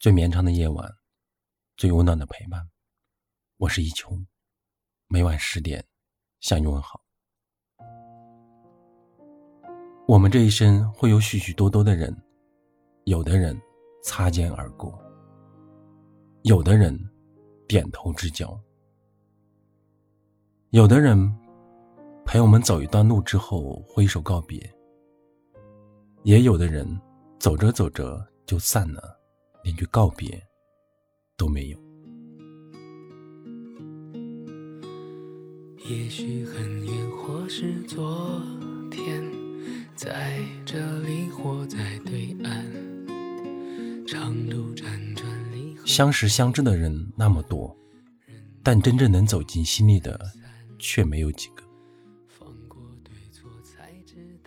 [0.00, 0.90] 最绵长的夜晚，
[1.76, 2.66] 最温暖的陪伴。
[3.58, 4.18] 我是一秋，
[5.08, 5.84] 每晚十点
[6.40, 6.98] 向你问好。
[10.08, 12.16] 我们这一生会有许许多多的人，
[13.04, 13.60] 有的人
[14.02, 14.98] 擦肩而过，
[16.44, 16.98] 有的人
[17.68, 18.58] 点头之交，
[20.70, 21.30] 有的人
[22.24, 24.58] 陪我们走一段路之后挥手告别，
[26.22, 26.88] 也有的人
[27.38, 29.19] 走着走着就散了。
[29.62, 30.42] 连句告别
[31.36, 31.78] 都没有。
[35.88, 38.40] 也许很远，或是昨
[38.90, 39.24] 天，
[39.96, 42.64] 在这里或在对岸，
[44.06, 45.86] 长路辗转离合。
[45.86, 47.76] 相识相知的人那么多，
[48.62, 50.20] 但真正能走进心里的
[50.78, 51.64] 却没有几个。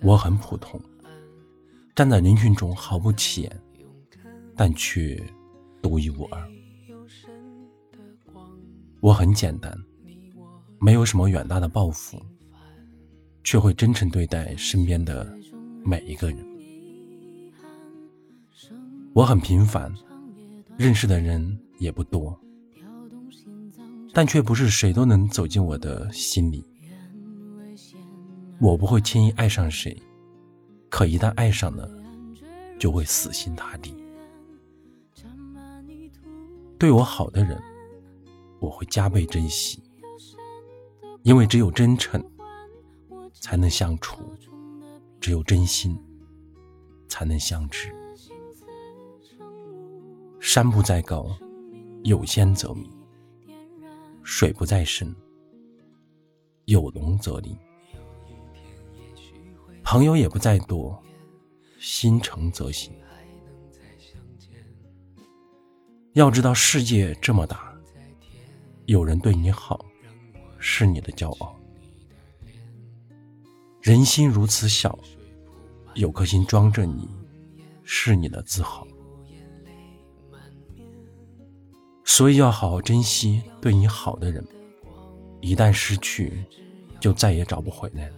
[0.00, 0.80] 我很普通，
[1.94, 3.62] 站在人群中毫不起眼。
[4.56, 5.22] 但却
[5.80, 6.48] 独一无二。
[9.00, 9.76] 我很简单，
[10.80, 12.20] 没有什么远大的抱负，
[13.42, 15.36] 却会真诚对待身边的
[15.84, 16.38] 每一个人。
[19.14, 19.92] 我很平凡，
[20.78, 22.38] 认识的人也不多，
[24.12, 26.64] 但却不是谁都能走进我的心里。
[28.60, 30.00] 我不会轻易爱上谁，
[30.88, 31.90] 可一旦爱上了，
[32.78, 33.92] 就会死心塌地。
[36.82, 37.62] 对我好的人，
[38.58, 39.80] 我会加倍珍惜，
[41.22, 42.20] 因为只有真诚
[43.34, 44.18] 才能相处，
[45.20, 45.96] 只有真心
[47.06, 47.94] 才能相知。
[50.40, 51.24] 山不在高，
[52.02, 52.90] 有仙则名；
[54.24, 55.14] 水不在深，
[56.64, 57.56] 有龙则灵。
[59.84, 61.00] 朋友也不在多，
[61.78, 62.92] 心诚则行。
[66.14, 67.74] 要知道世界这么大，
[68.84, 69.82] 有人对你好，
[70.58, 71.56] 是你的骄傲；
[73.80, 74.98] 人心如此小，
[75.94, 77.08] 有颗心装着你，
[77.82, 78.86] 是你的自豪。
[82.04, 84.46] 所以要好好珍惜对你好的人，
[85.40, 86.44] 一旦失去，
[87.00, 88.16] 就再也找不回来了。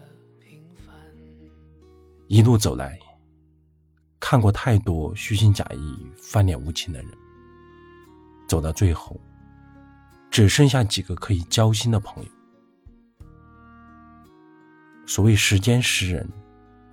[2.27, 2.99] 一路走来，
[4.19, 7.09] 看过太多虚情假意、翻脸无情的人。
[8.47, 9.21] 走到最后，
[10.31, 12.31] 只剩下几个可以交心的朋友。
[15.06, 16.28] 所谓时间识人，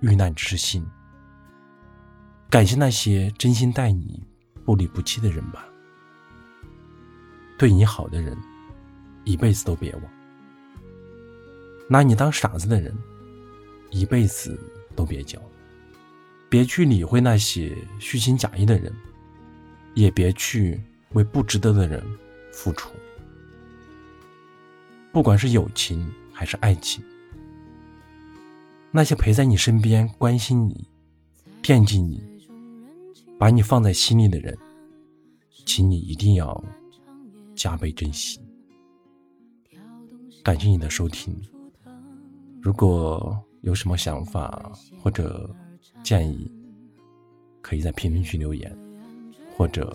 [0.00, 0.86] 遇难知心。
[2.50, 4.22] 感谢那些真心待你、
[4.64, 5.66] 不离不弃的人吧。
[7.58, 8.36] 对你好的人，
[9.24, 10.02] 一辈子都别忘；
[11.88, 12.94] 拿你当傻子的人，
[13.90, 14.58] 一辈子
[14.94, 15.40] 都别交。
[16.50, 18.94] 别去理会那些虚情假意的人，
[19.94, 20.78] 也别去。
[21.14, 22.02] 为不值得的人
[22.52, 22.90] 付出，
[25.12, 27.04] 不管是友情还是爱情，
[28.90, 30.88] 那些陪在你身边、关心你、
[31.60, 32.22] 惦记你、
[33.38, 34.56] 把你放在心里的人，
[35.66, 36.64] 请你一定要
[37.54, 38.40] 加倍珍惜。
[40.42, 41.34] 感谢你的收听，
[42.60, 45.54] 如果有什么想法或者
[46.02, 46.50] 建议，
[47.60, 48.74] 可以在评论区留言，
[49.56, 49.94] 或者。